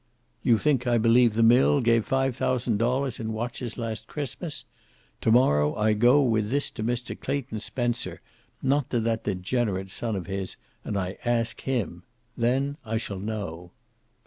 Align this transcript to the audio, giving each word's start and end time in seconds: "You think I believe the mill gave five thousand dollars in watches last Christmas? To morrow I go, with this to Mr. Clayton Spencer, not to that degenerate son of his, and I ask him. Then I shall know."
"You 0.41 0.57
think 0.57 0.87
I 0.87 0.97
believe 0.97 1.35
the 1.35 1.43
mill 1.43 1.79
gave 1.79 2.07
five 2.07 2.35
thousand 2.35 2.77
dollars 2.77 3.19
in 3.19 3.33
watches 3.33 3.77
last 3.77 4.07
Christmas? 4.07 4.65
To 5.21 5.31
morrow 5.31 5.75
I 5.75 5.93
go, 5.93 6.23
with 6.23 6.49
this 6.49 6.71
to 6.71 6.83
Mr. 6.83 7.13
Clayton 7.15 7.59
Spencer, 7.59 8.19
not 8.63 8.89
to 8.89 8.99
that 9.01 9.25
degenerate 9.25 9.91
son 9.91 10.15
of 10.15 10.25
his, 10.25 10.55
and 10.83 10.97
I 10.97 11.19
ask 11.23 11.61
him. 11.61 12.01
Then 12.35 12.77
I 12.83 12.97
shall 12.97 13.19
know." 13.19 13.73